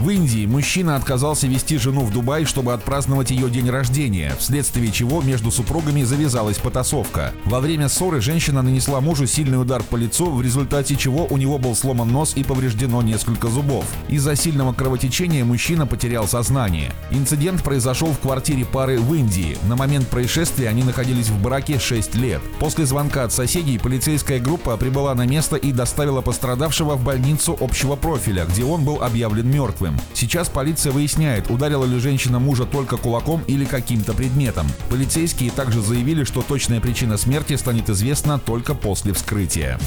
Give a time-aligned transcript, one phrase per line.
[0.00, 5.20] В Индии мужчина отказался вести жену в Дубай, чтобы отпраздновать ее день рождения, вследствие чего
[5.20, 7.34] между супругами завязалась потасовка.
[7.44, 11.58] Во время ссоры женщина нанесла мужу сильный удар по лицу, в результате чего у него
[11.58, 13.84] был сломан нос и повреждено несколько зубов.
[14.08, 16.94] Из-за сильного кровотечения мужчина потерял сознание.
[17.10, 19.58] Инцидент произошел в квартире пары в Индии.
[19.68, 22.40] На момент происшествия они находились в браке 6 лет.
[22.58, 27.96] После звонка от соседей полицейская группа прибыла на место и доставила пострадавшего в больницу общего
[27.96, 30.00] профиля, где он был объявлен мертвым оружием.
[30.14, 34.66] Сейчас полиция выясняет, ударила ли женщина мужа только кулаком или каким-то предметом.
[34.88, 39.78] Полицейские также заявили, что точная причина смерти станет известна только после вскрытия.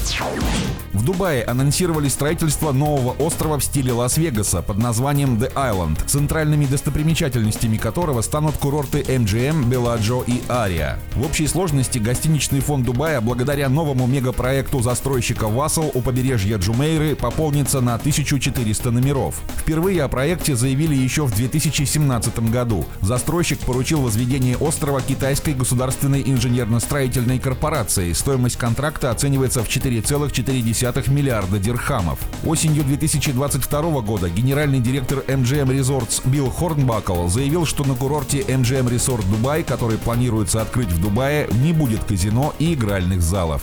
[0.92, 7.76] В Дубае анонсировали строительство нового острова в стиле Лас-Вегаса под названием The Island, центральными достопримечательностями
[7.76, 10.98] которого станут курорты MGM, Беладжо и Ария.
[11.14, 17.80] В общей сложности гостиничный фонд Дубая благодаря новому мегапроекту застройщика Вассел у побережья Джумейры пополнится
[17.80, 19.34] на 1400 номеров.
[19.58, 22.86] Впервые Впервые о проекте заявили еще в 2017 году.
[23.02, 28.14] Застройщик поручил возведение острова китайской государственной инженерно-строительной корпорации.
[28.14, 32.18] Стоимость контракта оценивается в 4,4 миллиарда дирхамов.
[32.46, 39.30] Осенью 2022 года генеральный директор MGM Resorts Билл Хорнбакл заявил, что на курорте MGM Resort
[39.30, 43.60] Дубай, который планируется открыть в Дубае, не будет казино и игральных залов.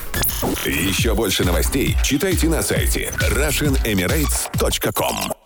[0.68, 5.41] Еще больше новостей читайте на сайте RussianEmirates.com